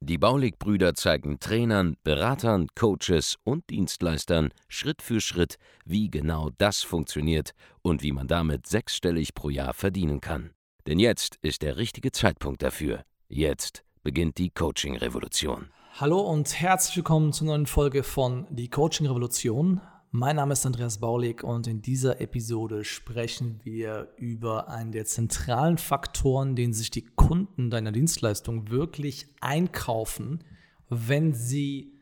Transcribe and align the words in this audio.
Die 0.00 0.18
Baulig-Brüder 0.18 0.94
zeigen 0.94 1.40
Trainern, 1.40 1.96
Beratern, 2.04 2.68
Coaches 2.74 3.36
und 3.44 3.68
Dienstleistern 3.70 4.50
Schritt 4.68 5.02
für 5.02 5.20
Schritt, 5.20 5.56
wie 5.84 6.10
genau 6.10 6.50
das 6.58 6.82
funktioniert 6.82 7.52
und 7.82 8.02
wie 8.02 8.12
man 8.12 8.28
damit 8.28 8.66
sechsstellig 8.66 9.34
pro 9.34 9.50
Jahr 9.50 9.74
verdienen 9.74 10.20
kann. 10.20 10.50
Denn 10.86 10.98
jetzt 10.98 11.36
ist 11.42 11.62
der 11.62 11.76
richtige 11.76 12.12
Zeitpunkt 12.12 12.62
dafür. 12.62 13.02
Jetzt 13.28 13.84
beginnt 14.02 14.38
die 14.38 14.50
Coaching-Revolution. 14.50 15.70
Hallo 16.00 16.20
und 16.20 16.60
herzlich 16.60 16.96
willkommen 16.96 17.32
zur 17.32 17.48
neuen 17.48 17.66
Folge 17.66 18.02
von 18.02 18.46
Die 18.50 18.70
Coaching 18.70 19.06
Revolution. 19.06 19.80
Mein 20.10 20.36
Name 20.36 20.54
ist 20.54 20.64
Andreas 20.64 20.98
Baulig 20.98 21.44
und 21.44 21.66
in 21.66 21.82
dieser 21.82 22.18
Episode 22.22 22.82
sprechen 22.82 23.60
wir 23.62 24.08
über 24.16 24.68
einen 24.68 24.90
der 24.90 25.04
zentralen 25.04 25.76
Faktoren, 25.76 26.56
den 26.56 26.72
sich 26.72 26.90
die 26.90 27.04
Kunden 27.04 27.68
deiner 27.68 27.92
Dienstleistung 27.92 28.70
wirklich 28.70 29.26
einkaufen, 29.42 30.42
wenn 30.88 31.34
sie 31.34 31.92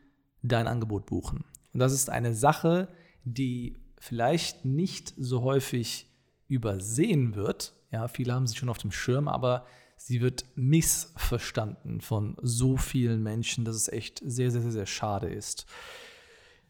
dein 0.41 0.67
Angebot 0.67 1.05
buchen. 1.05 1.43
Und 1.73 1.81
das 1.81 1.91
ist 1.91 2.09
eine 2.09 2.33
Sache, 2.33 2.87
die 3.25 3.75
vielleicht 3.99 4.63
nicht 4.63 5.13
so 5.17 5.41
häufig 5.41 6.09
übersehen 6.47 7.35
wird. 7.35 7.73
Ja, 7.91 8.07
viele 8.07 8.33
haben 8.33 8.47
sie 8.47 8.55
schon 8.55 8.69
auf 8.69 8.77
dem 8.77 8.93
Schirm, 8.93 9.27
aber 9.27 9.65
sie 9.97 10.21
wird 10.21 10.45
missverstanden 10.55 11.99
von 11.99 12.37
so 12.41 12.77
vielen 12.77 13.21
Menschen, 13.21 13.65
dass 13.65 13.75
es 13.75 13.89
echt 13.89 14.21
sehr, 14.23 14.49
sehr, 14.49 14.61
sehr, 14.61 14.71
sehr 14.71 14.85
schade 14.85 15.27
ist. 15.27 15.65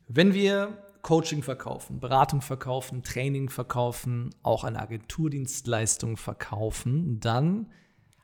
Wenn 0.07 0.33
wir 0.33 0.83
Coaching 1.01 1.43
verkaufen, 1.43 1.99
Beratung 1.99 2.41
verkaufen, 2.41 3.03
Training 3.03 3.49
verkaufen, 3.49 4.35
auch 4.43 4.63
eine 4.63 4.79
Agenturdienstleistung 4.79 6.17
verkaufen, 6.17 7.19
dann 7.19 7.67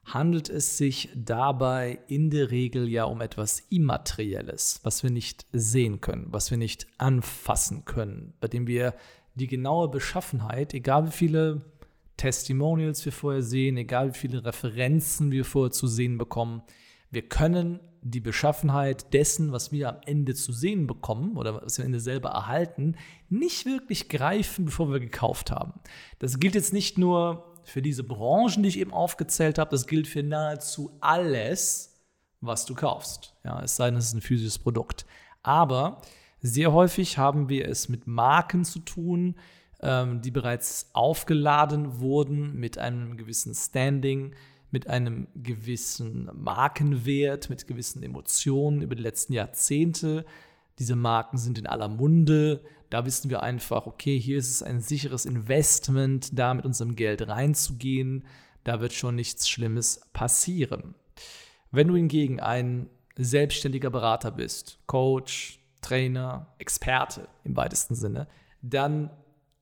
handelt 0.05 0.49
es 0.49 0.77
sich 0.77 1.09
dabei 1.15 1.99
in 2.07 2.29
der 2.29 2.51
Regel 2.51 2.89
ja 2.89 3.05
um 3.05 3.21
etwas 3.21 3.61
Immaterielles, 3.69 4.79
was 4.83 5.03
wir 5.03 5.09
nicht 5.09 5.45
sehen 5.53 6.01
können, 6.01 6.27
was 6.29 6.51
wir 6.51 6.57
nicht 6.57 6.87
anfassen 6.97 7.85
können, 7.85 8.33
bei 8.41 8.47
dem 8.47 8.67
wir 8.67 8.93
die 9.35 9.47
genaue 9.47 9.87
Beschaffenheit, 9.89 10.73
egal 10.73 11.07
wie 11.07 11.11
viele 11.11 11.61
Testimonials 12.17 13.03
wir 13.05 13.11
vorher 13.11 13.41
sehen, 13.41 13.77
egal 13.77 14.13
wie 14.13 14.17
viele 14.17 14.45
Referenzen 14.45 15.31
wir 15.31 15.45
vorher 15.45 15.71
zu 15.71 15.87
sehen 15.87 16.17
bekommen, 16.17 16.61
wir 17.09 17.27
können 17.27 17.79
die 18.03 18.19
Beschaffenheit 18.19 19.13
dessen, 19.13 19.51
was 19.51 19.71
wir 19.71 19.89
am 19.89 19.97
Ende 20.05 20.35
zu 20.35 20.51
sehen 20.51 20.87
bekommen 20.87 21.37
oder 21.37 21.61
was 21.63 21.77
wir 21.77 21.83
am 21.83 21.87
Ende 21.87 21.99
selber 21.99 22.29
erhalten, 22.29 22.95
nicht 23.29 23.65
wirklich 23.65 24.09
greifen, 24.09 24.65
bevor 24.65 24.91
wir 24.91 24.99
gekauft 24.99 25.51
haben. 25.51 25.73
Das 26.19 26.39
gilt 26.39 26.55
jetzt 26.55 26.73
nicht 26.73 26.97
nur 26.97 27.53
für 27.63 27.81
diese 27.81 28.03
Branchen, 28.03 28.61
die 28.61 28.69
ich 28.69 28.79
eben 28.79 28.91
aufgezählt 28.91 29.57
habe, 29.57 29.71
das 29.71 29.87
gilt 29.87 30.07
für 30.07 30.21
nahezu 30.21 30.91
alles, 30.99 32.01
was 32.41 32.65
du 32.65 32.75
kaufst. 32.75 33.35
Ja, 33.45 33.61
es 33.61 33.75
sei 33.75 33.89
denn, 33.89 33.97
es 33.97 34.07
ist 34.07 34.13
ein 34.13 34.21
physisches 34.21 34.59
Produkt. 34.59 35.05
Aber 35.41 36.01
sehr 36.41 36.73
häufig 36.73 37.17
haben 37.17 37.47
wir 37.47 37.67
es 37.67 37.87
mit 37.87 38.05
Marken 38.05 38.65
zu 38.65 38.79
tun, 38.79 39.35
ähm, 39.81 40.21
die 40.21 40.31
bereits 40.31 40.89
aufgeladen 40.93 41.99
wurden 41.99 42.59
mit 42.59 42.77
einem 42.77 43.15
gewissen 43.15 43.53
Standing, 43.53 44.33
mit 44.73 44.87
einem 44.87 45.27
gewissen 45.35 46.31
Markenwert, 46.33 47.47
mit 47.51 47.67
gewissen 47.67 48.01
Emotionen 48.01 48.81
über 48.81 48.95
die 48.95 49.03
letzten 49.03 49.33
Jahrzehnte. 49.33 50.25
Diese 50.79 50.95
Marken 50.95 51.37
sind 51.37 51.59
in 51.59 51.67
aller 51.67 51.87
Munde. 51.87 52.63
Da 52.89 53.05
wissen 53.05 53.29
wir 53.29 53.43
einfach, 53.43 53.85
okay, 53.85 54.19
hier 54.19 54.39
ist 54.39 54.49
es 54.49 54.63
ein 54.63 54.81
sicheres 54.81 55.25
Investment, 55.25 56.37
da 56.39 56.55
mit 56.55 56.65
unserem 56.65 56.95
Geld 56.95 57.27
reinzugehen. 57.27 58.25
Da 58.63 58.81
wird 58.81 58.93
schon 58.93 59.15
nichts 59.15 59.47
Schlimmes 59.47 60.01
passieren. 60.11 60.95
Wenn 61.69 61.87
du 61.87 61.95
hingegen 61.95 62.39
ein 62.39 62.89
selbstständiger 63.15 63.91
Berater 63.91 64.31
bist, 64.31 64.79
Coach, 64.87 65.59
Trainer, 65.81 66.47
Experte 66.57 67.27
im 67.43 67.55
weitesten 67.55 67.93
Sinne, 67.93 68.27
dann 68.63 69.11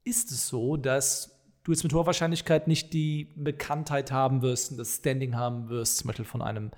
ist 0.05 0.31
es 0.31 0.47
so, 0.47 0.78
dass 0.78 1.41
du 1.63 1.72
jetzt 1.72 1.83
mit 1.83 1.94
hoher 1.94 2.05
Wahrscheinlichkeit 2.05 2.67
nicht 2.67 2.94
die 2.94 3.33
Bekanntheit 3.35 4.11
haben 4.11 4.41
wirst 4.41 4.72
und 4.72 4.77
das 4.77 4.97
Standing 4.97 5.35
haben 5.35 5.69
wirst, 5.69 5.97
zum 5.97 6.07
Beispiel 6.07 6.25
von 6.25 6.41
einem 6.41 6.72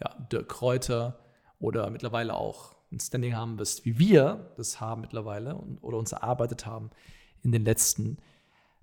ja, 0.00 0.14
Dirk 0.30 0.48
Kräuter 0.48 1.18
oder 1.58 1.90
mittlerweile 1.90 2.34
auch 2.34 2.74
ein 2.92 3.00
Standing 3.00 3.34
haben 3.34 3.58
wirst, 3.58 3.84
wie 3.84 3.98
wir 3.98 4.52
das 4.56 4.80
haben 4.80 5.00
mittlerweile 5.00 5.56
und, 5.56 5.78
oder 5.78 5.98
uns 5.98 6.12
erarbeitet 6.12 6.66
haben 6.66 6.90
in 7.42 7.52
den 7.52 7.64
letzten 7.64 8.18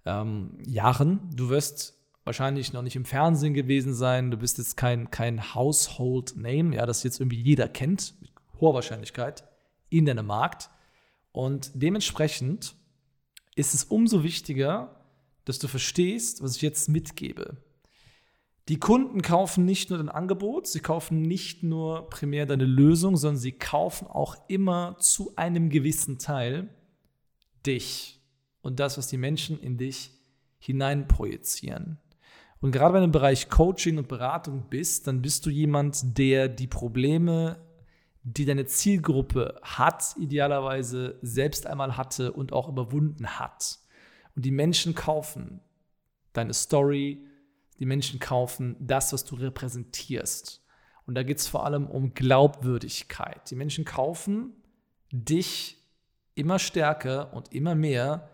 ähm, 0.05 0.57
Jahren. 0.65 1.29
Du 1.33 1.49
wirst 1.49 1.99
wahrscheinlich 2.23 2.73
noch 2.73 2.81
nicht 2.81 2.95
im 2.95 3.05
Fernsehen 3.05 3.53
gewesen 3.53 3.93
sein, 3.93 4.31
du 4.31 4.37
bist 4.37 4.57
jetzt 4.57 4.77
kein, 4.77 5.11
kein 5.11 5.53
Household 5.53 6.35
Name, 6.37 6.75
ja, 6.75 6.85
das 6.85 7.03
jetzt 7.03 7.19
irgendwie 7.19 7.41
jeder 7.41 7.67
kennt, 7.67 8.15
mit 8.21 8.31
hoher 8.59 8.73
Wahrscheinlichkeit 8.73 9.43
in 9.89 10.05
deinem 10.05 10.25
Markt. 10.25 10.69
Und 11.31 11.71
dementsprechend 11.73 12.75
ist 13.55 13.73
es 13.73 13.83
umso 13.83 14.23
wichtiger, 14.23 15.02
dass 15.45 15.59
du 15.59 15.67
verstehst, 15.67 16.41
was 16.41 16.55
ich 16.55 16.61
jetzt 16.61 16.89
mitgebe. 16.89 17.57
Die 18.69 18.79
Kunden 18.79 19.21
kaufen 19.21 19.65
nicht 19.65 19.89
nur 19.89 19.99
dein 19.99 20.09
Angebot, 20.09 20.67
sie 20.67 20.79
kaufen 20.79 21.21
nicht 21.21 21.63
nur 21.63 22.09
primär 22.09 22.45
deine 22.45 22.65
Lösung, 22.65 23.17
sondern 23.17 23.39
sie 23.39 23.51
kaufen 23.51 24.07
auch 24.07 24.37
immer 24.47 24.95
zu 24.99 25.33
einem 25.35 25.69
gewissen 25.69 26.17
Teil 26.17 26.69
dich 27.65 28.21
und 28.61 28.79
das, 28.79 28.97
was 28.97 29.07
die 29.07 29.17
Menschen 29.17 29.59
in 29.59 29.77
dich 29.77 30.11
hineinprojizieren. 30.59 31.99
Und 32.61 32.71
gerade 32.71 32.93
wenn 32.93 33.01
du 33.01 33.05
im 33.07 33.11
Bereich 33.11 33.49
Coaching 33.49 33.97
und 33.97 34.07
Beratung 34.07 34.69
bist, 34.69 35.07
dann 35.07 35.21
bist 35.21 35.45
du 35.45 35.49
jemand, 35.49 36.17
der 36.17 36.47
die 36.47 36.67
Probleme, 36.67 37.57
die 38.23 38.45
deine 38.45 38.65
Zielgruppe 38.65 39.59
hat, 39.61 40.15
idealerweise 40.17 41.19
selbst 41.21 41.67
einmal 41.67 41.97
hatte 41.97 42.31
und 42.31 42.53
auch 42.53 42.69
überwunden 42.69 43.37
hat. 43.37 43.79
Und 44.35 44.45
die 44.45 44.51
Menschen 44.51 44.95
kaufen 44.95 45.61
deine 46.33 46.53
Story, 46.53 47.25
die 47.79 47.85
Menschen 47.85 48.19
kaufen 48.19 48.75
das, 48.79 49.13
was 49.13 49.23
du 49.25 49.35
repräsentierst. 49.35 50.61
Und 51.05 51.15
da 51.15 51.23
geht 51.23 51.39
es 51.39 51.47
vor 51.47 51.65
allem 51.65 51.87
um 51.87 52.13
Glaubwürdigkeit. 52.13 53.49
Die 53.49 53.55
Menschen 53.55 53.85
kaufen 53.85 54.53
dich 55.11 55.77
immer 56.35 56.59
stärker 56.59 57.33
und 57.33 57.53
immer 57.53 57.75
mehr, 57.75 58.29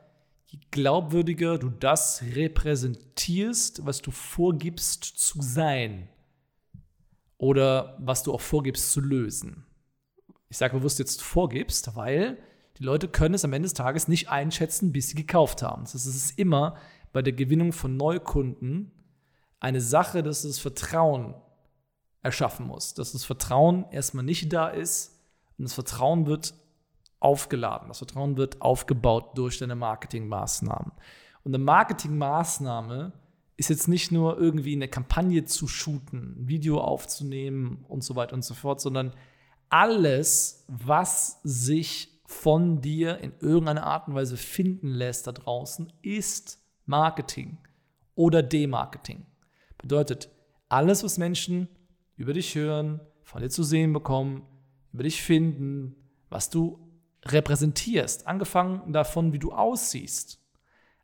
je 0.47 0.59
glaubwürdiger 0.71 1.57
du 1.57 1.69
das 1.69 2.23
repräsentierst, 2.35 3.85
was 3.85 4.01
du 4.01 4.11
vorgibst 4.11 5.03
zu 5.03 5.41
sein 5.41 6.07
oder 7.37 7.97
was 7.99 8.23
du 8.23 8.33
auch 8.33 8.41
vorgibst 8.41 8.91
zu 8.91 9.01
lösen. 9.01 9.65
Ich 10.49 10.57
sage 10.57 10.77
bewusst 10.77 10.99
jetzt 10.99 11.21
vorgibst, 11.21 11.95
weil 11.95 12.37
die 12.79 12.83
Leute 12.83 13.07
können 13.09 13.35
es 13.35 13.43
am 13.45 13.53
Ende 13.53 13.65
des 13.65 13.73
Tages 13.73 14.07
nicht 14.07 14.29
einschätzen, 14.29 14.91
bis 14.93 15.09
sie 15.09 15.15
gekauft 15.15 15.61
haben. 15.61 15.83
Das 15.83 15.93
ist 15.93 16.39
immer 16.39 16.75
bei 17.11 17.21
der 17.21 17.33
Gewinnung 17.33 17.73
von 17.73 17.97
Neukunden 17.97 18.91
eine 19.59 19.81
Sache, 19.81 20.23
dass 20.23 20.43
das 20.43 20.59
Vertrauen 20.59 21.35
erschaffen 22.21 22.67
muss. 22.67 22.93
Dass 22.93 23.11
das 23.11 23.25
Vertrauen 23.25 23.85
erstmal 23.91 24.23
nicht 24.23 24.51
da 24.53 24.69
ist 24.69 25.19
und 25.57 25.65
das 25.65 25.73
Vertrauen 25.73 26.25
wird 26.25 26.53
aufgeladen. 27.19 27.89
Das 27.89 27.97
Vertrauen 27.97 28.37
wird 28.37 28.61
aufgebaut 28.61 29.37
durch 29.37 29.57
deine 29.57 29.75
Marketingmaßnahmen. 29.75 30.91
Und 31.43 31.53
eine 31.53 31.63
Marketingmaßnahme 31.63 33.11
ist 33.57 33.69
jetzt 33.69 33.89
nicht 33.89 34.11
nur 34.11 34.37
irgendwie 34.39 34.73
eine 34.73 34.87
Kampagne 34.87 35.43
zu 35.43 35.67
shooten, 35.67 36.37
ein 36.39 36.47
Video 36.47 36.79
aufzunehmen 36.79 37.83
und 37.89 38.05
so 38.05 38.15
weiter 38.15 38.35
und 38.35 38.43
so 38.43 38.53
fort, 38.53 38.79
sondern 38.79 39.13
alles, 39.67 40.63
was 40.67 41.41
sich 41.43 42.08
von 42.29 42.79
dir 42.79 43.17
in 43.17 43.33
irgendeiner 43.39 43.87
Art 43.87 44.07
und 44.07 44.13
Weise 44.13 44.37
finden 44.37 44.89
lässt 44.89 45.25
da 45.25 45.31
draußen, 45.31 45.91
ist 46.03 46.63
Marketing 46.85 47.57
oder 48.13 48.43
Demarketing. 48.43 49.25
Bedeutet, 49.81 50.29
alles, 50.69 51.03
was 51.03 51.17
Menschen 51.17 51.67
über 52.17 52.33
dich 52.33 52.53
hören, 52.53 53.01
von 53.23 53.41
dir 53.41 53.49
zu 53.49 53.63
sehen 53.63 53.93
bekommen, 53.93 54.43
über 54.93 55.01
dich 55.01 55.23
finden, 55.23 55.95
was 56.29 56.51
du 56.51 56.87
repräsentierst, 57.25 58.27
angefangen 58.27 58.93
davon, 58.93 59.33
wie 59.33 59.39
du 59.39 59.51
aussiehst. 59.51 60.39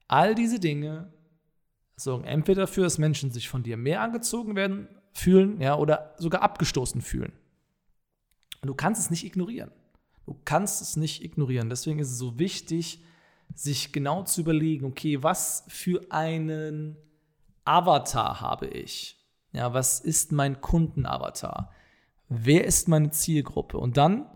All 0.07 0.35
diese 0.35 0.59
Dinge 0.59 1.11
sorgen 1.95 2.25
entweder 2.25 2.61
dafür, 2.61 2.83
dass 2.83 2.99
Menschen 2.99 3.31
sich 3.31 3.49
von 3.49 3.63
dir 3.63 3.77
mehr 3.77 4.01
angezogen 4.01 4.55
werden, 4.55 4.87
fühlen, 5.11 5.59
ja, 5.59 5.75
oder 5.75 6.13
sogar 6.19 6.43
abgestoßen 6.43 7.01
fühlen. 7.01 7.33
Und 8.61 8.67
du 8.67 8.75
kannst 8.75 9.01
es 9.01 9.09
nicht 9.09 9.25
ignorieren. 9.25 9.71
Du 10.25 10.35
kannst 10.45 10.81
es 10.81 10.95
nicht 10.95 11.23
ignorieren. 11.23 11.69
Deswegen 11.69 11.99
ist 11.99 12.11
es 12.11 12.17
so 12.17 12.39
wichtig, 12.39 13.03
sich 13.53 13.91
genau 13.91 14.23
zu 14.23 14.41
überlegen, 14.41 14.85
okay, 14.85 15.21
was 15.21 15.63
für 15.67 16.01
einen 16.11 16.97
Avatar 17.63 18.41
habe 18.41 18.67
ich? 18.67 19.17
Ja, 19.51 19.73
was 19.73 19.99
ist 19.99 20.31
mein 20.31 20.61
Kundenavatar? 20.61 21.71
Wer 22.27 22.65
ist 22.65 22.87
meine 22.87 23.11
Zielgruppe? 23.11 23.77
Und 23.77 23.97
dann 23.97 24.29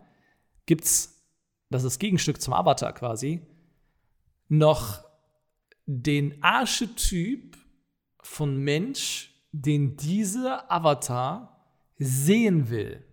gibt 0.65 0.85
es, 0.85 1.25
das 1.69 1.83
ist 1.83 1.93
das 1.93 1.99
Gegenstück 1.99 2.41
zum 2.41 2.53
Avatar 2.53 2.93
quasi, 2.93 3.41
noch 4.47 5.03
den 5.85 6.41
Archetyp 6.43 7.57
von 8.21 8.57
Mensch, 8.57 9.33
den 9.51 9.97
dieser 9.97 10.71
Avatar 10.71 11.65
sehen 11.97 12.69
will, 12.69 13.03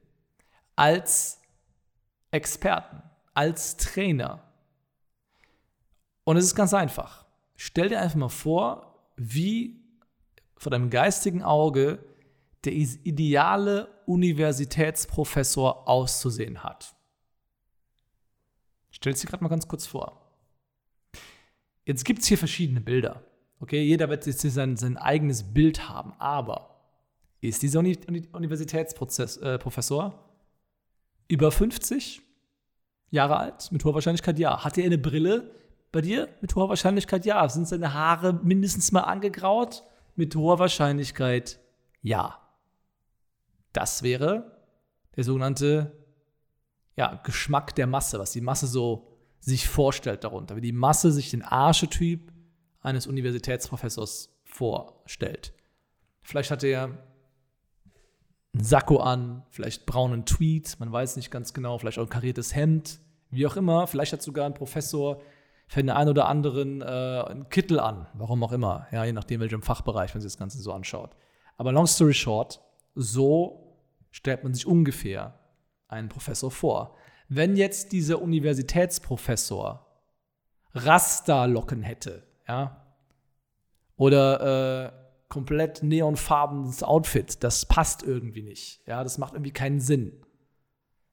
als 0.77 1.41
Experten, 2.31 3.03
als 3.35 3.77
Trainer. 3.77 4.43
Und 6.25 6.37
es 6.37 6.45
ist 6.45 6.55
ganz 6.55 6.75
einfach. 6.75 7.25
Stell 7.57 7.89
dir 7.89 8.01
einfach 8.01 8.17
mal 8.17 8.29
vor, 8.29 9.11
wie 9.17 9.81
vor 10.57 10.71
deinem 10.71 10.91
geistigen 10.91 11.43
Auge 11.43 12.05
der 12.65 12.73
ideale 12.73 13.89
Universitätsprofessor 14.07 15.89
auszusehen 15.89 16.63
hat. 16.63 16.95
Stell 18.91 19.13
es 19.13 19.21
dir 19.21 19.27
gerade 19.29 19.45
mal 19.45 19.51
ganz 19.51 19.69
kurz 19.69 19.87
vor. 19.87 20.23
Jetzt 21.85 22.05
gibt 22.05 22.23
es 22.23 22.27
hier 22.27 22.39
verschiedene 22.39 22.81
Bilder. 22.81 23.23
Okay, 23.61 23.83
jeder 23.83 24.09
wird 24.09 24.27
jetzt 24.27 24.41
sein, 24.41 24.77
sein 24.77 24.97
eigenes 24.97 25.55
Bild 25.55 25.89
haben, 25.89 26.13
aber 26.19 26.77
ist 27.41 27.63
dieser 27.63 27.79
Uni 27.79 27.97
Universitätsprofessor 28.33 30.07
äh, 30.07 30.26
über 31.29 31.51
50 31.51 32.23
Jahre 33.11 33.37
alt? 33.39 33.71
Mit 33.73 33.85
hoher 33.85 33.95
Wahrscheinlichkeit 33.95 34.39
ja. 34.39 34.65
Hat 34.65 34.79
er 34.79 34.85
eine 34.85 34.99
Brille? 34.99 35.51
Bei 35.93 36.01
dir? 36.01 36.29
Mit 36.41 36.55
hoher 36.55 36.69
Wahrscheinlichkeit 36.69 37.25
ja. 37.25 37.49
Sind 37.49 37.69
seine 37.69 37.95
Haare 37.95 38.35
mindestens 38.43 38.93
mal 38.93 39.03
angegraut? 39.03 39.83
Mit 40.15 40.35
hoher 40.37 40.59
Wahrscheinlichkeit 40.59 41.61
ja. 42.03 42.41
Das 43.73 44.03
wäre 44.03 44.57
der 45.17 45.25
sogenannte 45.25 45.93
ja, 46.97 47.21
Geschmack 47.25 47.75
der 47.75 47.87
Masse, 47.87 48.19
was 48.19 48.33
die 48.33 48.41
Masse 48.41 48.67
so 48.67 49.09
sich 49.41 49.69
vorstellt 49.69 50.25
darunter, 50.25 50.57
wie 50.57 50.61
die 50.61 50.73
Masse 50.73 51.13
sich 51.13 51.31
den 51.31 51.43
Archetyp 51.43 52.33
eines 52.81 53.07
Universitätsprofessors 53.07 54.31
vorstellt. 54.45 55.53
Vielleicht 56.23 56.51
hat 56.51 56.65
er 56.65 56.99
einen 58.57 58.65
Sakko 58.65 58.99
an, 58.99 59.43
vielleicht 59.51 59.85
braunen 59.85 60.25
Tweet, 60.25 60.77
man 60.79 60.91
weiß 60.91 61.17
nicht 61.17 61.31
ganz 61.31 61.53
genau, 61.53 61.77
vielleicht 61.79 61.99
auch 61.99 62.05
ein 62.05 62.09
kariertes 62.09 62.55
Hemd, 62.55 63.01
wie 63.31 63.47
auch 63.47 63.57
immer. 63.57 63.87
Vielleicht 63.87 64.13
hat 64.13 64.23
sogar 64.23 64.47
ein 64.47 64.55
Professor 64.55 65.21
für 65.69 65.81
den 65.81 65.91
einen 65.91 66.11
oder 66.11 66.27
anderen 66.27 66.81
äh, 66.81 66.85
einen 66.85 67.49
Kittel 67.51 67.79
an, 67.81 68.07
warum 68.15 68.43
auch 68.43 68.53
immer, 68.53 68.87
ja, 68.93 69.05
je 69.05 69.13
nachdem, 69.13 69.41
welchem 69.41 69.63
Fachbereich 69.63 70.15
man 70.15 70.23
sich 70.23 70.33
das 70.33 70.39
Ganze 70.39 70.59
so 70.59 70.73
anschaut. 70.73 71.11
Aber 71.57 71.73
long 71.73 71.87
story 71.87 72.15
short, 72.15 72.61
so 72.95 73.77
stellt 74.11 74.43
man 74.43 74.55
sich 74.55 74.67
ungefähr 74.67 75.35
einen 75.89 76.09
Professor 76.09 76.51
vor. 76.51 76.97
Wenn 77.29 77.57
jetzt 77.57 77.93
dieser 77.93 78.23
Universitätsprofessor 78.23 79.85
Rasta-Locken 80.73 81.83
hätte, 81.83 82.23
ja, 82.49 82.83
oder 83.97 84.87
äh, 84.87 85.06
komplett 85.29 85.83
neonfarbenes 85.83 86.83
Outfit, 86.83 87.43
das 87.43 87.67
passt 87.67 88.03
irgendwie 88.03 88.43
nicht, 88.43 88.81
ja, 88.87 89.03
das 89.03 89.19
macht 89.19 89.35
irgendwie 89.35 89.53
keinen 89.53 89.81
Sinn. 89.81 90.25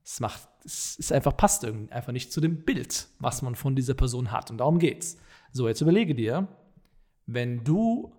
Es 0.04 0.20
macht, 0.20 0.48
es 0.66 0.98
ist 0.98 1.12
einfach, 1.12 1.36
passt 1.36 1.64
irgendwie 1.64 1.92
einfach 1.92 2.12
nicht 2.12 2.32
zu 2.32 2.42
dem 2.42 2.64
Bild, 2.66 3.08
was 3.20 3.42
man 3.42 3.56
von 3.56 3.76
dieser 3.76 3.94
Person 3.94 4.32
hat. 4.32 4.52
Und 4.52 4.58
darum 4.58 4.80
geht's. 4.80 5.18
So, 5.52 5.68
jetzt 5.68 5.82
überlege 5.82 6.14
dir, 6.14 6.48
wenn 7.26 7.64
du 7.64 8.14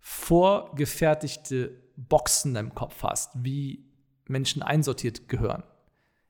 vorgefertigte 0.00 1.82
Boxen 1.96 2.56
im 2.56 2.74
Kopf 2.74 3.02
hast, 3.02 3.32
wie 3.42 3.86
Menschen 4.26 4.62
einsortiert 4.62 5.28
gehören, 5.28 5.62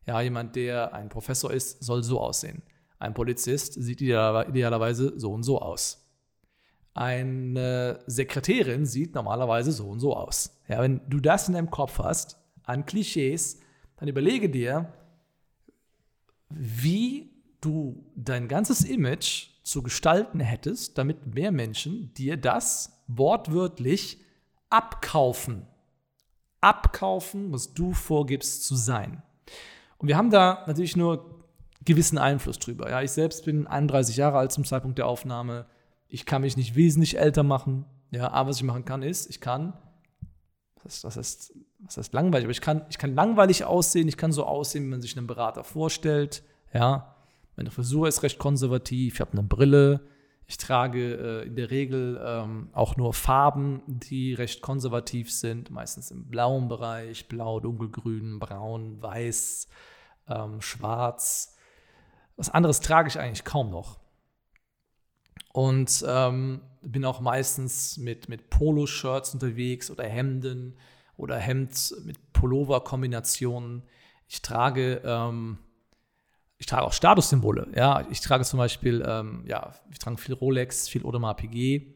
ja, 0.07 0.21
jemand, 0.21 0.57
der 0.57 0.95
ein 0.95 1.09
Professor 1.09 1.53
ist, 1.53 1.83
soll 1.83 2.03
so 2.03 2.21
aussehen. 2.21 2.63
Ein 2.99 3.15
Polizist 3.15 3.75
sieht 3.75 4.01
idealerweise 4.01 5.19
so 5.19 5.33
und 5.33 5.43
so 5.43 5.61
aus. 5.61 6.10
Eine 6.95 8.01
Sekretärin 8.07 8.85
sieht 8.85 9.15
normalerweise 9.15 9.73
so 9.73 9.89
und 9.89 10.01
so 10.01 10.17
aus. 10.17 10.61
Ja, 10.69 10.81
wenn 10.83 11.01
du 11.09 11.21
das 11.21 11.49
in 11.49 11.55
deinem 11.55 11.71
Kopf 11.71 11.99
hast, 11.99 12.39
an 12.65 12.87
Klischees, 12.87 13.61
dann 13.97 14.09
überlege 14.09 14.49
dir, 14.49 14.93
wie 16.49 17.31
du 17.61 18.05
dein 18.17 18.49
ganzes 18.49 18.85
Image 18.85 19.49
zu 19.63 19.83
gestalten 19.83 20.41
hättest, 20.41 20.99
damit 20.99 21.35
mehr 21.35 21.53
Menschen 21.53 22.13
dir 22.15 22.37
das 22.37 23.03
wortwörtlich 23.07 24.19
abkaufen. 24.69 25.67
Abkaufen, 26.61 27.53
was 27.53 27.73
du 27.75 27.93
vorgibst 27.93 28.65
zu 28.65 28.75
sein. 28.75 29.23
Und 29.99 30.09
wir 30.09 30.17
haben 30.17 30.31
da 30.31 30.65
natürlich 30.67 30.97
nur 30.97 31.45
gewissen 31.85 32.19
Einfluss 32.19 32.59
drüber. 32.59 32.91
Ja, 32.91 33.03
ich 33.03 33.11
selbst 33.11 33.45
bin 33.45 33.67
31 33.67 34.17
Jahre 34.17 34.39
alt 34.39 34.53
zum 34.53 34.65
Zeitpunkt 34.65 34.99
der 34.99 35.07
Aufnahme. 35.07 35.67
Ich 36.11 36.27
kann 36.27 36.43
mich 36.43 36.57
nicht 36.57 36.75
wesentlich 36.75 37.19
älter 37.19 37.43
machen. 37.43 37.85
Ja, 38.11 38.33
aber 38.33 38.51
was 38.51 38.57
ich 38.57 38.65
machen 38.65 38.85
kann, 38.85 39.03
ist, 39.03 39.31
ich 39.31 39.41
kann, 39.41 39.73
was, 40.83 41.05
was, 41.05 41.17
heißt, 41.17 41.55
was 41.79 41.97
heißt 41.97 42.12
langweilig, 42.12 42.45
aber 42.45 42.53
ich 42.53 42.61
kann, 42.61 42.85
ich 42.91 42.99
kann 42.99 43.15
langweilig 43.15 43.65
aussehen, 43.65 44.09
ich 44.09 44.17
kann 44.17 44.33
so 44.33 44.45
aussehen, 44.45 44.85
wie 44.85 44.89
man 44.89 45.01
sich 45.01 45.17
einen 45.17 45.29
Berater 45.29 45.62
vorstellt. 45.62 46.43
Ja, 46.75 47.15
meine 47.57 47.71
Frisur 47.71 48.09
ist 48.09 48.25
recht 48.25 48.39
konservativ, 48.39 49.15
ich 49.15 49.21
habe 49.21 49.33
eine 49.33 49.45
Brille, 49.45 50.01
ich 50.47 50.57
trage 50.57 51.15
äh, 51.15 51.47
in 51.47 51.55
der 51.55 51.71
Regel 51.71 52.21
ähm, 52.21 52.71
auch 52.73 52.97
nur 52.97 53.15
Farben, 53.15 53.83
die 53.87 54.35
recht 54.35 54.62
konservativ 54.62 55.31
sind, 55.33 55.71
meistens 55.71 56.11
im 56.11 56.27
blauen 56.27 56.67
Bereich, 56.67 57.29
blau, 57.29 57.61
dunkelgrün, 57.61 58.41
braun, 58.41 59.01
weiß, 59.01 59.69
ähm, 60.27 60.61
schwarz. 60.61 61.57
Was 62.37 62.51
anderes 62.51 62.81
trage 62.81 63.07
ich 63.07 63.21
eigentlich 63.21 63.45
kaum 63.45 63.71
noch. 63.71 64.00
Und 65.53 66.05
ähm, 66.07 66.61
bin 66.83 67.05
auch 67.05 67.21
meistens 67.21 67.99
mit, 67.99 68.29
mit 68.29 68.51
Poloshirts 68.51 69.35
unterwegs 69.35 69.91
oder 69.91 70.05
Hemden 70.05 70.77
oder 71.17 71.37
Hemd 71.37 71.95
mit 72.05 72.33
Pullover-Kombinationen. 72.33 73.83
Ich 74.29 74.43
trage, 74.43 75.03
ähm, 75.05 75.59
ich 76.59 76.67
trage 76.67 76.85
auch 76.85 76.93
Statussymbole. 76.93 77.69
Ja, 77.75 78.07
ich 78.11 78.21
trage 78.21 78.45
zum 78.45 78.59
Beispiel, 78.59 79.05
ähm, 79.07 79.45
ja, 79.47 79.75
ich 79.91 79.99
trage 79.99 80.17
viel 80.19 80.35
Rolex, 80.35 80.89
viel 80.89 81.05
Audemars 81.05 81.37
PG. 81.37 81.95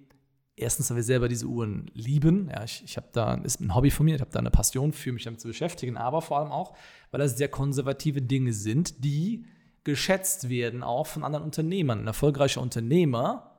Erstens, 0.56 0.88
weil 0.90 0.96
wir 0.96 1.04
selber 1.04 1.28
diese 1.28 1.46
Uhren 1.46 1.90
lieben. 1.94 2.48
Ja, 2.48 2.62
ich, 2.62 2.82
ich 2.84 2.96
habe 2.96 3.08
da, 3.12 3.34
ist 3.34 3.60
ein 3.60 3.74
Hobby 3.74 3.90
von 3.90 4.06
mir, 4.06 4.14
ich 4.14 4.20
habe 4.20 4.30
da 4.30 4.38
eine 4.38 4.50
Passion 4.50 4.92
für 4.92 5.12
mich 5.12 5.24
damit 5.24 5.40
zu 5.40 5.48
beschäftigen, 5.48 5.96
aber 5.96 6.22
vor 6.22 6.38
allem 6.38 6.52
auch, 6.52 6.76
weil 7.10 7.18
das 7.18 7.36
sehr 7.36 7.48
konservative 7.48 8.22
Dinge 8.22 8.52
sind, 8.52 9.04
die 9.04 9.46
geschätzt 9.84 10.48
werden 10.48 10.82
auch 10.82 11.06
von 11.06 11.24
anderen 11.24 11.44
Unternehmern. 11.44 12.00
Ein 12.00 12.06
erfolgreicher 12.06 12.60
Unternehmer, 12.60 13.58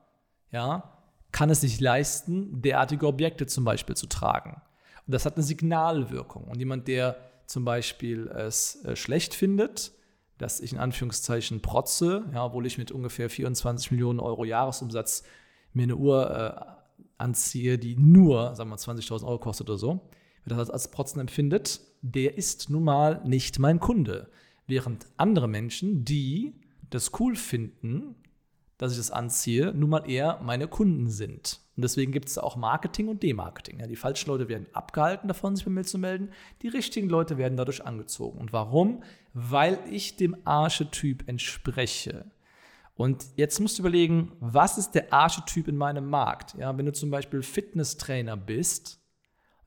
ja, 0.52 0.92
kann 1.32 1.50
es 1.50 1.62
sich 1.62 1.80
leisten, 1.80 2.62
derartige 2.62 3.08
Objekte 3.08 3.46
zum 3.46 3.64
Beispiel 3.64 3.96
zu 3.96 4.08
tragen. 4.08 4.62
Und 5.06 5.14
das 5.14 5.26
hat 5.26 5.36
eine 5.36 5.44
Signalwirkung. 5.44 6.46
Und 6.46 6.60
jemand, 6.60 6.88
der 6.88 7.18
zum 7.46 7.66
Beispiel 7.66 8.28
es 8.28 8.84
äh, 8.86 8.96
schlecht 8.96 9.34
findet, 9.34 9.92
dass 10.38 10.60
ich 10.60 10.74
in 10.74 10.80
Anführungszeichen 10.80 11.62
protze, 11.62 12.26
ja, 12.34 12.46
obwohl 12.46 12.66
ich 12.66 12.78
mit 12.78 12.92
ungefähr 12.92 13.30
24 13.30 13.92
Millionen 13.92 14.20
Euro 14.20 14.46
Jahresumsatz 14.46 15.24
mir 15.74 15.84
eine 15.84 15.96
Uhr 15.96 16.30
äh, 16.32 17.02
anziehe, 17.18 17.78
die 17.78 17.96
nur, 17.96 18.56
sagen 18.56 18.70
wir 18.70 18.78
20.000 18.78 19.26
Euro 19.26 19.40
kostet 19.40 19.70
oder 19.70 19.78
so, 19.78 20.10
wer 20.46 20.58
das 20.58 20.70
als 20.70 20.92
Protzen 20.92 21.20
empfindet, 21.20 21.82
der 22.02 22.38
ist 22.38 22.70
nun 22.70 22.84
mal 22.84 23.22
nicht 23.26 23.60
mein 23.60 23.80
Kunde. 23.80 24.30
Während 24.68 25.08
andere 25.18 25.48
Menschen, 25.48 26.06
die 26.06 26.54
das 26.90 27.12
cool 27.20 27.36
finden, 27.36 28.16
dass 28.78 28.92
ich 28.92 28.98
das 28.98 29.12
anziehe, 29.12 29.74
nun 29.74 29.90
mal 29.90 30.10
eher 30.10 30.40
meine 30.44 30.68
Kunden 30.68 31.10
sind. 31.10 31.62
Und 31.76 31.84
deswegen 31.84 32.12
gibt 32.12 32.30
es 32.30 32.38
auch 32.38 32.56
Marketing 32.56 33.08
und 33.08 33.24
Demarketing. 33.24 33.80
Ja, 33.80 33.88
die 33.88 33.96
falschen 33.96 34.30
Leute 34.30 34.50
werden 34.50 34.68
abgehalten 34.74 35.28
davon, 35.28 35.56
sich 35.56 35.66
bei 35.66 35.72
mir 35.72 35.84
zu 35.84 35.98
melden. 35.98 36.30
Die 36.62 36.68
richtigen 36.68 37.10
Leute 37.10 37.38
werden 37.38 37.58
dadurch 37.58 37.86
angezogen. 37.86 38.40
Und 38.40 38.54
warum? 38.54 39.04
Weil 39.34 39.80
ich 39.90 40.16
dem 40.18 40.36
Archetyp 40.46 41.28
entspreche. 41.28 42.26
Und 42.96 43.26
jetzt 43.36 43.60
musst 43.60 43.78
du 43.78 43.82
überlegen, 43.82 44.32
was 44.40 44.78
ist 44.78 44.92
der 44.92 45.12
Archetyp 45.12 45.68
in 45.68 45.76
meinem 45.76 46.10
Markt? 46.10 46.56
Ja, 46.58 46.78
wenn 46.78 46.86
du 46.86 46.94
zum 46.94 47.12
Beispiel 47.12 47.42
Fitnesstrainer 47.44 48.38
bist, 48.38 49.02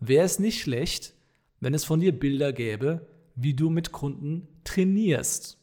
wäre 0.00 0.24
es 0.24 0.38
nicht 0.38 0.60
schlecht, 0.60 1.14
wenn 1.60 1.74
es 1.74 1.84
von 1.84 2.00
dir 2.00 2.18
Bilder 2.18 2.52
gäbe, 2.52 3.06
wie 3.34 3.54
du 3.54 3.68
mit 3.68 3.92
Kunden 3.92 4.48
trainierst 4.68 5.58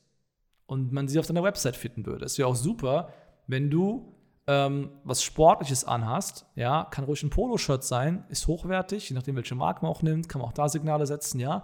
und 0.65 0.91
man 0.91 1.07
sie 1.07 1.19
auf 1.19 1.27
deiner 1.27 1.43
Website 1.43 1.75
finden 1.75 2.05
würde. 2.05 2.25
Es 2.25 2.37
wäre 2.37 2.47
auch 2.47 2.55
super, 2.55 3.09
wenn 3.47 3.69
du 3.69 4.15
ähm, 4.47 4.91
was 5.03 5.23
Sportliches 5.23 5.85
anhast, 5.85 6.45
ja, 6.55 6.85
kann 6.91 7.05
ruhig 7.05 7.23
ein 7.23 7.29
Poloshirt 7.29 7.83
sein, 7.83 8.25
ist 8.29 8.47
hochwertig, 8.47 9.09
je 9.09 9.15
nachdem, 9.15 9.35
welche 9.35 9.55
Marke 9.55 9.81
man 9.81 9.91
auch 9.91 10.01
nimmt, 10.01 10.29
kann 10.29 10.39
man 10.39 10.49
auch 10.49 10.53
da 10.53 10.69
Signale 10.69 11.07
setzen, 11.07 11.39
ja. 11.39 11.63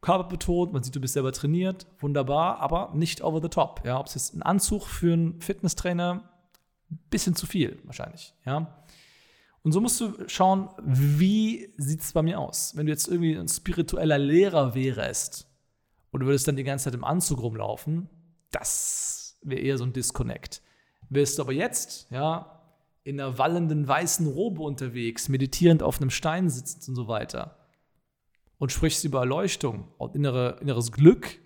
Körperbetont, 0.00 0.72
man 0.72 0.82
sieht, 0.82 0.94
du 0.94 1.00
bist 1.00 1.14
selber 1.14 1.32
trainiert, 1.32 1.86
wunderbar, 1.98 2.60
aber 2.60 2.92
nicht 2.94 3.22
over 3.22 3.40
the 3.42 3.48
top. 3.48 3.82
Ja, 3.84 3.98
ob 3.98 4.06
es 4.06 4.14
jetzt 4.14 4.34
ein 4.34 4.42
Anzug 4.42 4.86
für 4.86 5.12
einen 5.12 5.40
Fitnesstrainer 5.40 6.28
Bisschen 7.10 7.34
zu 7.34 7.46
viel 7.46 7.78
wahrscheinlich, 7.84 8.34
ja. 8.46 8.82
Und 9.62 9.72
so 9.72 9.80
musst 9.80 10.00
du 10.00 10.14
schauen, 10.26 10.70
wie 10.82 11.74
sieht 11.76 12.00
es 12.00 12.12
bei 12.12 12.22
mir 12.22 12.38
aus? 12.38 12.74
Wenn 12.76 12.86
du 12.86 12.92
jetzt 12.92 13.08
irgendwie 13.08 13.36
ein 13.36 13.48
spiritueller 13.48 14.16
Lehrer 14.16 14.74
wärst 14.74 15.47
und 16.10 16.20
du 16.20 16.26
würdest 16.26 16.48
dann 16.48 16.56
die 16.56 16.64
ganze 16.64 16.84
Zeit 16.84 16.94
im 16.94 17.04
Anzug 17.04 17.40
rumlaufen, 17.40 18.08
das 18.50 19.38
wäre 19.42 19.60
eher 19.60 19.78
so 19.78 19.84
ein 19.84 19.92
Disconnect. 19.92 20.62
Wirst 21.10 21.38
du 21.38 21.42
aber 21.42 21.52
jetzt, 21.52 22.10
ja, 22.10 22.62
in 23.04 23.20
einer 23.20 23.38
wallenden 23.38 23.88
weißen 23.88 24.26
Robe 24.26 24.62
unterwegs, 24.62 25.28
meditierend 25.28 25.82
auf 25.82 26.00
einem 26.00 26.10
Stein 26.10 26.50
sitzend 26.50 26.88
und 26.88 26.94
so 26.94 27.08
weiter 27.08 27.56
und 28.58 28.72
sprichst 28.72 29.04
über 29.04 29.20
Erleuchtung 29.20 29.88
und 29.96 30.14
innere, 30.14 30.58
inneres 30.60 30.92
Glück 30.92 31.38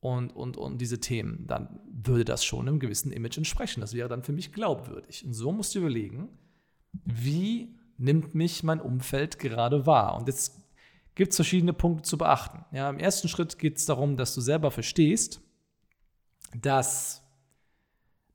und, 0.00 0.34
und, 0.34 0.56
und 0.56 0.78
diese 0.80 1.00
Themen, 1.00 1.46
dann 1.46 1.80
würde 1.90 2.24
das 2.24 2.44
schon 2.44 2.68
einem 2.68 2.78
gewissen 2.78 3.12
Image 3.12 3.36
entsprechen. 3.36 3.80
Das 3.80 3.92
wäre 3.94 4.08
dann 4.08 4.22
für 4.22 4.32
mich 4.32 4.52
glaubwürdig. 4.52 5.24
Und 5.26 5.34
so 5.34 5.52
musst 5.52 5.74
du 5.74 5.80
überlegen, 5.80 6.28
wie 7.04 7.76
nimmt 7.98 8.34
mich 8.34 8.62
mein 8.62 8.80
Umfeld 8.80 9.38
gerade 9.38 9.86
wahr? 9.86 10.16
Und 10.16 10.28
jetzt 10.28 10.62
gibt 11.16 11.32
es 11.32 11.36
verschiedene 11.36 11.72
Punkte 11.72 12.02
zu 12.02 12.16
beachten. 12.16 12.64
Ja, 12.72 12.88
Im 12.88 12.98
ersten 12.98 13.26
Schritt 13.26 13.58
geht 13.58 13.78
es 13.78 13.86
darum, 13.86 14.16
dass 14.16 14.34
du 14.34 14.40
selber 14.40 14.70
verstehst, 14.70 15.40
dass 16.54 17.22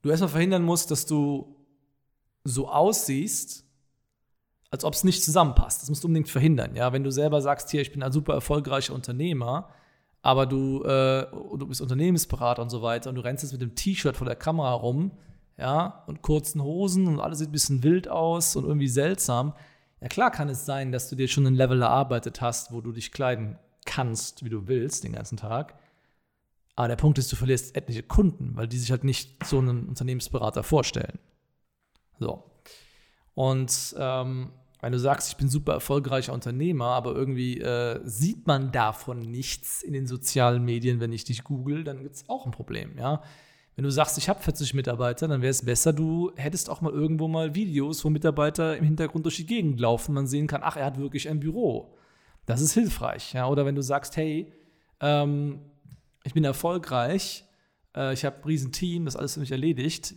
du 0.02 0.10
erstmal 0.10 0.28
verhindern 0.28 0.64
musst, 0.64 0.90
dass 0.90 1.06
du 1.06 1.56
so 2.44 2.68
aussiehst, 2.68 3.64
als 4.70 4.84
ob 4.84 4.94
es 4.94 5.04
nicht 5.04 5.22
zusammenpasst. 5.22 5.80
Das 5.80 5.88
musst 5.88 6.02
du 6.02 6.08
unbedingt 6.08 6.28
verhindern. 6.28 6.74
Ja? 6.74 6.92
Wenn 6.92 7.04
du 7.04 7.12
selber 7.12 7.40
sagst, 7.40 7.70
hier, 7.70 7.80
ich 7.80 7.92
bin 7.92 8.02
ein 8.02 8.12
super 8.12 8.34
erfolgreicher 8.34 8.94
Unternehmer, 8.94 9.68
aber 10.20 10.46
du, 10.46 10.82
äh, 10.82 11.26
du 11.30 11.66
bist 11.66 11.80
Unternehmensberater 11.80 12.62
und 12.62 12.70
so 12.70 12.82
weiter 12.82 13.10
und 13.10 13.16
du 13.16 13.22
rennst 13.22 13.44
jetzt 13.44 13.52
mit 13.52 13.62
dem 13.62 13.76
T-Shirt 13.76 14.16
vor 14.16 14.26
der 14.26 14.36
Kamera 14.36 14.72
rum, 14.72 15.12
ja, 15.56 16.02
und 16.06 16.22
kurzen 16.22 16.62
Hosen 16.62 17.06
und 17.06 17.20
alles 17.20 17.38
sieht 17.38 17.50
ein 17.50 17.52
bisschen 17.52 17.82
wild 17.84 18.08
aus 18.08 18.56
und 18.56 18.64
irgendwie 18.64 18.88
seltsam. 18.88 19.52
Ja, 20.02 20.08
klar 20.08 20.32
kann 20.32 20.48
es 20.48 20.66
sein, 20.66 20.90
dass 20.90 21.08
du 21.08 21.14
dir 21.14 21.28
schon 21.28 21.46
ein 21.46 21.54
Level 21.54 21.80
erarbeitet 21.80 22.40
hast, 22.40 22.72
wo 22.72 22.80
du 22.80 22.90
dich 22.90 23.12
kleiden 23.12 23.56
kannst, 23.84 24.44
wie 24.44 24.48
du 24.50 24.66
willst, 24.66 25.04
den 25.04 25.12
ganzen 25.12 25.36
Tag. 25.36 25.78
Aber 26.74 26.88
der 26.88 26.96
Punkt 26.96 27.18
ist, 27.18 27.30
du 27.30 27.36
verlierst 27.36 27.76
etliche 27.76 28.02
Kunden, 28.02 28.56
weil 28.56 28.66
die 28.66 28.78
sich 28.78 28.90
halt 28.90 29.04
nicht 29.04 29.46
so 29.46 29.58
einen 29.58 29.88
Unternehmensberater 29.88 30.64
vorstellen. 30.64 31.20
So. 32.18 32.50
Und 33.34 33.94
ähm, 33.96 34.50
wenn 34.80 34.90
du 34.90 34.98
sagst, 34.98 35.28
ich 35.28 35.36
bin 35.36 35.48
super 35.48 35.74
erfolgreicher 35.74 36.32
Unternehmer, 36.32 36.86
aber 36.86 37.14
irgendwie 37.14 37.60
äh, 37.60 38.00
sieht 38.02 38.48
man 38.48 38.72
davon 38.72 39.20
nichts 39.20 39.84
in 39.84 39.92
den 39.92 40.08
sozialen 40.08 40.64
Medien, 40.64 40.98
wenn 40.98 41.12
ich 41.12 41.22
dich 41.22 41.44
google, 41.44 41.84
dann 41.84 42.02
gibt 42.02 42.16
es 42.16 42.28
auch 42.28 42.44
ein 42.44 42.50
Problem, 42.50 42.98
ja. 42.98 43.22
Wenn 43.74 43.84
du 43.84 43.90
sagst, 43.90 44.18
ich 44.18 44.28
habe 44.28 44.42
40 44.42 44.74
Mitarbeiter, 44.74 45.28
dann 45.28 45.40
wäre 45.40 45.50
es 45.50 45.64
besser, 45.64 45.92
du 45.92 46.32
hättest 46.36 46.68
auch 46.68 46.82
mal 46.82 46.92
irgendwo 46.92 47.26
mal 47.26 47.54
Videos, 47.54 48.04
wo 48.04 48.10
Mitarbeiter 48.10 48.76
im 48.76 48.84
Hintergrund 48.84 49.24
durch 49.24 49.36
die 49.36 49.46
Gegend 49.46 49.80
laufen, 49.80 50.14
man 50.14 50.26
sehen 50.26 50.46
kann, 50.46 50.60
ach, 50.62 50.76
er 50.76 50.84
hat 50.84 50.98
wirklich 50.98 51.28
ein 51.28 51.40
Büro. 51.40 51.96
Das 52.44 52.60
ist 52.60 52.74
hilfreich, 52.74 53.32
ja. 53.32 53.48
Oder 53.48 53.64
wenn 53.64 53.74
du 53.74 53.82
sagst, 53.82 54.16
hey, 54.16 54.52
ähm, 55.00 55.60
ich 56.24 56.34
bin 56.34 56.44
erfolgreich, 56.44 57.44
äh, 57.96 58.12
ich 58.12 58.24
habe 58.24 58.36
ein 58.36 58.44
riesen 58.44 58.72
Team, 58.72 59.06
das 59.06 59.16
alles 59.16 59.34
für 59.34 59.40
mich 59.40 59.52
erledigt, 59.52 60.14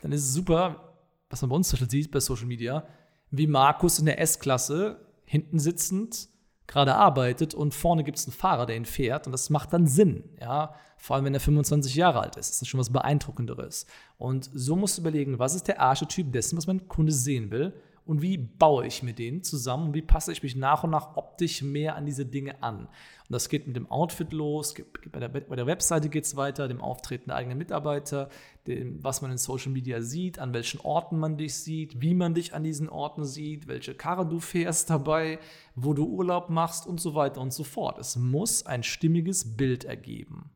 dann 0.00 0.12
ist 0.12 0.22
es 0.22 0.32
super, 0.32 0.94
was 1.28 1.42
man 1.42 1.50
bei 1.50 1.56
uns 1.56 1.68
zum 1.68 1.78
Beispiel 1.78 1.90
sieht 1.90 2.10
bei 2.10 2.20
Social 2.20 2.46
Media, 2.46 2.86
wie 3.30 3.46
Markus 3.46 3.98
in 3.98 4.06
der 4.06 4.20
S-Klasse 4.20 5.00
hinten 5.24 5.58
sitzend 5.58 6.28
gerade 6.66 6.94
arbeitet 6.94 7.54
und 7.54 7.74
vorne 7.74 8.04
gibt 8.04 8.18
es 8.18 8.26
einen 8.26 8.34
Fahrer, 8.34 8.66
der 8.66 8.76
ihn 8.76 8.84
fährt 8.84 9.26
und 9.26 9.32
das 9.32 9.50
macht 9.50 9.72
dann 9.72 9.86
Sinn, 9.86 10.24
ja, 10.40 10.74
vor 10.96 11.16
allem 11.16 11.24
wenn 11.24 11.34
er 11.34 11.40
25 11.40 11.94
Jahre 11.94 12.20
alt 12.20 12.36
ist, 12.36 12.50
das 12.50 12.62
ist 12.62 12.68
schon 12.68 12.80
was 12.80 12.92
Beeindruckenderes. 12.92 13.86
Und 14.18 14.48
so 14.54 14.76
musst 14.76 14.96
du 14.96 15.02
überlegen, 15.02 15.38
was 15.38 15.54
ist 15.54 15.68
der 15.68 15.80
Archetyp 15.80 16.32
dessen, 16.32 16.56
was 16.56 16.66
mein 16.66 16.86
Kunde 16.88 17.12
sehen 17.12 17.50
will 17.50 17.74
und 18.04 18.20
wie 18.20 18.36
baue 18.36 18.86
ich 18.86 19.02
mir 19.02 19.12
den 19.12 19.44
zusammen 19.44 19.88
und 19.88 19.94
wie 19.94 20.02
passe 20.02 20.32
ich 20.32 20.42
mich 20.42 20.56
nach 20.56 20.82
und 20.82 20.90
nach 20.90 21.16
optisch 21.16 21.62
mehr 21.62 21.94
an 21.94 22.04
diese 22.04 22.26
Dinge 22.26 22.62
an. 22.62 22.86
Und 22.86 22.88
das 23.28 23.48
geht 23.48 23.66
mit 23.66 23.76
dem 23.76 23.90
Outfit 23.90 24.32
los, 24.32 24.74
bei 25.10 25.20
der, 25.20 25.28
bei 25.28 25.56
der 25.56 25.66
Webseite 25.66 26.08
geht 26.08 26.24
es 26.24 26.36
weiter, 26.36 26.66
dem 26.66 26.80
Auftreten 26.80 27.28
der 27.28 27.36
eigenen 27.36 27.58
Mitarbeiter, 27.58 28.28
dem, 28.66 29.02
was 29.02 29.22
man 29.22 29.30
in 29.30 29.38
Social 29.38 29.70
Media 29.70 30.00
sieht, 30.00 30.40
an 30.40 30.52
welchen 30.52 30.80
Orten 30.80 31.18
man 31.18 31.36
dich 31.36 31.54
sieht, 31.54 32.00
wie 32.00 32.14
man 32.14 32.34
dich 32.34 32.54
an 32.54 32.64
diesen 32.64 32.88
Orten 32.88 33.24
sieht, 33.24 33.68
welche 33.68 33.94
Karre 33.94 34.26
du 34.26 34.40
fährst 34.40 34.90
dabei, 34.90 35.38
wo 35.76 35.94
du 35.94 36.04
Urlaub 36.04 36.50
machst 36.50 36.86
und 36.86 37.00
so 37.00 37.14
weiter 37.14 37.40
und 37.40 37.52
so 37.52 37.62
fort. 37.62 37.98
Es 37.98 38.16
muss 38.16 38.66
ein 38.66 38.82
stimmiges 38.82 39.56
Bild 39.56 39.84
ergeben. 39.84 40.50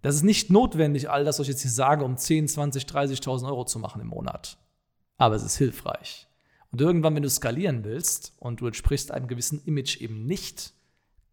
Das 0.00 0.16
ist 0.16 0.22
nicht 0.22 0.50
notwendig, 0.50 1.08
all 1.08 1.24
das, 1.24 1.38
was 1.38 1.46
ich 1.46 1.54
jetzt 1.54 1.62
hier 1.62 1.70
sage, 1.70 2.04
um 2.04 2.16
10, 2.16 2.48
20, 2.48 2.84
30.000 2.84 3.46
Euro 3.46 3.64
zu 3.64 3.78
machen 3.78 4.00
im 4.00 4.08
Monat 4.08 4.58
aber 5.16 5.34
es 5.36 5.42
ist 5.42 5.56
hilfreich. 5.56 6.28
Und 6.70 6.80
irgendwann, 6.80 7.14
wenn 7.14 7.22
du 7.22 7.30
skalieren 7.30 7.84
willst 7.84 8.34
und 8.38 8.60
du 8.60 8.66
entsprichst 8.66 9.12
einem 9.12 9.28
gewissen 9.28 9.62
Image 9.64 10.00
eben 10.00 10.26
nicht, 10.26 10.74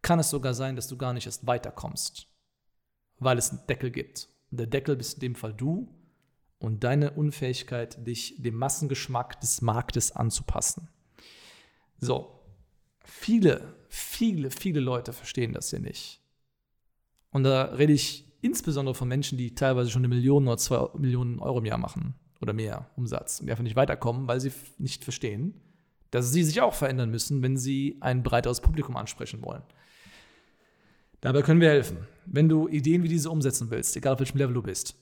kann 0.00 0.20
es 0.20 0.30
sogar 0.30 0.54
sein, 0.54 0.76
dass 0.76 0.88
du 0.88 0.96
gar 0.96 1.12
nicht 1.12 1.26
erst 1.26 1.46
weiterkommst, 1.46 2.28
weil 3.18 3.38
es 3.38 3.50
einen 3.50 3.66
Deckel 3.66 3.90
gibt. 3.90 4.28
Und 4.50 4.60
der 4.60 4.68
Deckel 4.68 4.96
bist 4.96 5.14
in 5.14 5.20
dem 5.20 5.34
Fall 5.34 5.52
du 5.52 5.88
und 6.58 6.84
deine 6.84 7.12
Unfähigkeit, 7.12 8.06
dich 8.06 8.40
dem 8.40 8.54
Massengeschmack 8.54 9.40
des 9.40 9.62
Marktes 9.62 10.12
anzupassen. 10.12 10.88
So, 11.98 12.40
viele, 13.04 13.74
viele, 13.88 14.50
viele 14.50 14.80
Leute 14.80 15.12
verstehen 15.12 15.54
das 15.54 15.70
hier 15.70 15.80
nicht. 15.80 16.20
Und 17.30 17.44
da 17.44 17.64
rede 17.64 17.92
ich 17.92 18.32
insbesondere 18.42 18.94
von 18.94 19.08
Menschen, 19.08 19.38
die 19.38 19.54
teilweise 19.54 19.90
schon 19.90 20.00
eine 20.00 20.14
Million 20.14 20.46
oder 20.46 20.58
zwei 20.58 20.88
Millionen 20.96 21.40
Euro 21.40 21.58
im 21.58 21.64
Jahr 21.64 21.78
machen 21.78 22.14
oder 22.42 22.52
mehr 22.52 22.90
Umsatz 22.96 23.40
und 23.40 23.50
einfach 23.50 23.62
nicht 23.62 23.76
weiterkommen, 23.76 24.28
weil 24.28 24.40
sie 24.40 24.52
nicht 24.78 25.04
verstehen, 25.04 25.54
dass 26.10 26.32
sie 26.32 26.44
sich 26.44 26.60
auch 26.60 26.74
verändern 26.74 27.10
müssen, 27.10 27.42
wenn 27.42 27.56
sie 27.56 27.96
ein 28.00 28.22
breiteres 28.22 28.60
Publikum 28.60 28.96
ansprechen 28.96 29.42
wollen. 29.42 29.62
Dabei 31.20 31.42
können 31.42 31.60
wir 31.60 31.70
helfen. 31.70 31.98
Wenn 32.26 32.48
du 32.48 32.68
Ideen 32.68 33.02
wie 33.02 33.08
diese 33.08 33.30
umsetzen 33.30 33.70
willst, 33.70 33.96
egal 33.96 34.14
auf 34.14 34.18
welchem 34.18 34.38
Level 34.38 34.54
du 34.54 34.62
bist, 34.62 34.96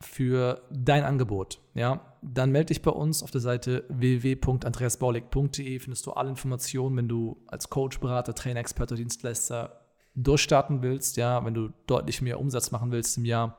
für 0.00 0.62
dein 0.70 1.04
Angebot, 1.04 1.60
ja, 1.74 2.16
dann 2.22 2.50
melde 2.50 2.66
dich 2.66 2.82
bei 2.82 2.90
uns 2.90 3.22
auf 3.22 3.30
der 3.30 3.40
Seite 3.40 3.84
www.andreasbaulig.de. 3.88 5.78
Findest 5.78 6.06
du 6.06 6.12
alle 6.12 6.30
Informationen, 6.30 6.96
wenn 6.96 7.08
du 7.08 7.40
als 7.46 7.70
Coach, 7.70 8.00
Berater, 8.00 8.34
Trainer, 8.34 8.60
Experte, 8.60 8.96
Dienstleister 8.96 9.80
durchstarten 10.14 10.82
willst, 10.82 11.16
ja, 11.16 11.44
wenn 11.44 11.54
du 11.54 11.70
deutlich 11.86 12.20
mehr 12.20 12.40
Umsatz 12.40 12.70
machen 12.72 12.90
willst 12.90 13.16
im 13.16 13.24
Jahr 13.24 13.58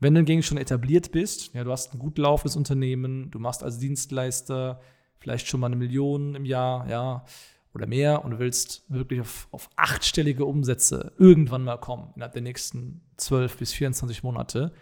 wenn 0.00 0.14
du 0.14 0.18
hingegen 0.18 0.42
schon 0.42 0.58
etabliert 0.58 1.12
bist, 1.12 1.54
ja, 1.54 1.64
du 1.64 1.70
hast 1.70 1.94
ein 1.94 1.98
gut 1.98 2.18
laufendes 2.18 2.56
Unternehmen, 2.56 3.30
du 3.30 3.38
machst 3.38 3.62
als 3.62 3.78
Dienstleister 3.78 4.80
vielleicht 5.18 5.48
schon 5.48 5.60
mal 5.60 5.68
eine 5.68 5.76
Million 5.76 6.34
im 6.34 6.44
Jahr, 6.44 6.88
ja, 6.88 7.24
oder 7.74 7.86
mehr 7.86 8.24
und 8.24 8.32
du 8.32 8.38
willst 8.38 8.84
wirklich 8.88 9.20
auf, 9.20 9.48
auf 9.50 9.70
achtstellige 9.76 10.44
Umsätze 10.44 11.12
irgendwann 11.18 11.64
mal 11.64 11.78
kommen, 11.78 12.12
innerhalb 12.14 12.32
der 12.32 12.42
nächsten 12.42 13.00
12 13.16 13.58
bis 13.58 13.72
24 13.72 14.22
Monate, 14.22 14.72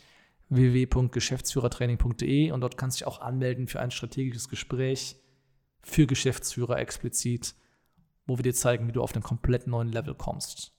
www.geschäftsführertraining.de 0.48 2.50
und 2.50 2.60
dort 2.60 2.78
kannst 2.78 2.96
du 2.96 3.04
dich 3.04 3.06
auch 3.06 3.20
anmelden 3.20 3.68
für 3.68 3.80
ein 3.80 3.90
strategisches 3.90 4.48
Gespräch 4.48 5.16
für 5.82 6.06
Geschäftsführer 6.06 6.78
explizit, 6.78 7.54
wo 8.26 8.38
wir 8.38 8.42
dir 8.42 8.54
zeigen, 8.54 8.86
wie 8.88 8.92
du 8.92 9.02
auf 9.02 9.14
einen 9.14 9.22
komplett 9.22 9.66
neuen 9.66 9.90
Level 9.90 10.14
kommst. 10.14 10.72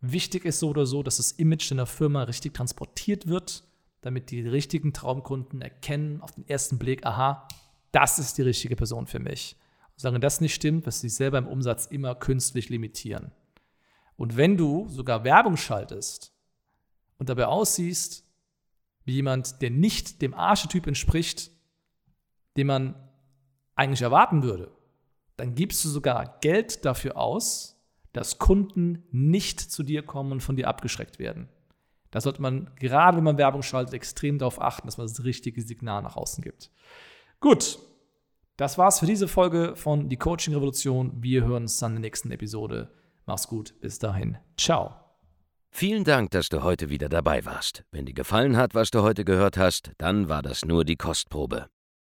Wichtig 0.00 0.44
ist 0.44 0.60
so 0.60 0.70
oder 0.70 0.86
so, 0.86 1.02
dass 1.02 1.16
das 1.16 1.32
Image 1.32 1.70
deiner 1.70 1.86
Firma 1.86 2.22
richtig 2.22 2.54
transportiert 2.54 3.26
wird, 3.26 3.64
damit 4.00 4.30
die 4.30 4.46
richtigen 4.46 4.92
Traumkunden 4.92 5.60
erkennen 5.60 6.20
auf 6.20 6.32
den 6.32 6.48
ersten 6.48 6.78
Blick, 6.78 7.04
aha, 7.04 7.48
das 7.90 8.18
ist 8.18 8.38
die 8.38 8.42
richtige 8.42 8.76
Person 8.76 9.06
für 9.06 9.18
mich. 9.18 9.56
Und 9.90 10.00
solange 10.00 10.20
das 10.20 10.40
nicht 10.40 10.54
stimmt, 10.54 10.86
wirst 10.86 11.02
du 11.02 11.06
dich 11.06 11.14
selber 11.14 11.38
im 11.38 11.48
Umsatz 11.48 11.86
immer 11.86 12.14
künstlich 12.14 12.68
limitieren. 12.68 13.32
Und 14.16 14.36
wenn 14.36 14.56
du 14.56 14.88
sogar 14.88 15.24
Werbung 15.24 15.56
schaltest 15.56 16.32
und 17.18 17.28
dabei 17.28 17.46
aussiehst 17.46 18.24
wie 19.04 19.14
jemand, 19.14 19.62
der 19.62 19.70
nicht 19.70 20.22
dem 20.22 20.34
Archetyp 20.34 20.86
entspricht, 20.86 21.50
den 22.56 22.66
man 22.66 23.07
eigentlich 23.78 24.02
erwarten 24.02 24.42
würde, 24.42 24.70
dann 25.36 25.54
gibst 25.54 25.84
du 25.84 25.88
sogar 25.88 26.38
Geld 26.40 26.84
dafür 26.84 27.16
aus, 27.16 27.80
dass 28.12 28.38
Kunden 28.38 29.04
nicht 29.10 29.60
zu 29.60 29.82
dir 29.82 30.02
kommen 30.02 30.32
und 30.32 30.40
von 30.40 30.56
dir 30.56 30.68
abgeschreckt 30.68 31.18
werden. 31.18 31.48
Da 32.10 32.20
sollte 32.20 32.42
man, 32.42 32.70
gerade 32.76 33.18
wenn 33.18 33.24
man 33.24 33.38
Werbung 33.38 33.62
schaltet, 33.62 33.94
extrem 33.94 34.38
darauf 34.38 34.60
achten, 34.60 34.88
dass 34.88 34.98
man 34.98 35.06
das 35.06 35.24
richtige 35.24 35.62
Signal 35.62 36.02
nach 36.02 36.16
außen 36.16 36.42
gibt. 36.42 36.70
Gut, 37.38 37.78
das 38.56 38.78
war's 38.78 38.98
für 38.98 39.06
diese 39.06 39.28
Folge 39.28 39.76
von 39.76 40.08
Die 40.08 40.16
Coaching 40.16 40.54
Revolution. 40.54 41.12
Wir 41.22 41.44
hören 41.44 41.64
uns 41.64 41.78
dann 41.78 41.92
in 41.92 42.02
der 42.02 42.08
nächsten 42.08 42.32
Episode. 42.32 42.90
Mach's 43.26 43.46
gut, 43.46 43.74
bis 43.80 43.98
dahin. 43.98 44.38
Ciao. 44.56 44.96
Vielen 45.70 46.02
Dank, 46.02 46.30
dass 46.30 46.48
du 46.48 46.62
heute 46.62 46.88
wieder 46.88 47.08
dabei 47.08 47.44
warst. 47.44 47.84
Wenn 47.92 48.06
dir 48.06 48.14
gefallen 48.14 48.56
hat, 48.56 48.74
was 48.74 48.90
du 48.90 49.02
heute 49.02 49.24
gehört 49.24 49.58
hast, 49.58 49.92
dann 49.98 50.28
war 50.28 50.42
das 50.42 50.64
nur 50.64 50.84
die 50.84 50.96
Kostprobe. 50.96 51.68